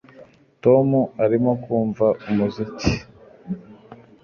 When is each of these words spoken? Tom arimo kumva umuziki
Tom 0.63 0.87
arimo 1.23 1.51
kumva 1.63 2.05
umuziki 2.29 2.91